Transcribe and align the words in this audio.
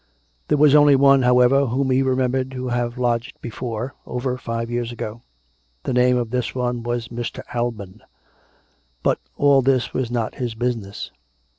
There 0.47 0.57
was 0.57 0.73
only 0.73 0.95
one, 0.95 1.21
however, 1.21 1.67
whom 1.67 1.91
he 1.91 2.01
remembered 2.01 2.49
to 2.53 2.69
have 2.69 2.97
lodged 2.97 3.39
before, 3.39 3.93
over 4.07 4.35
five 4.35 4.71
years 4.71 4.91
ago. 4.91 5.21
The 5.83 5.93
name 5.93 6.17
of 6.17 6.31
this 6.31 6.55
one 6.55 6.81
was 6.81 7.09
Mr. 7.09 7.43
Alban. 7.53 8.01
But 9.03 9.19
all 9.37 9.61
this? 9.61 9.93
was 9.93 10.09
not 10.09 10.33
his 10.41 10.55
business. 10.55 11.11